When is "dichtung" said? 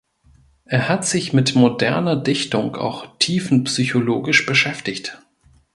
2.15-2.75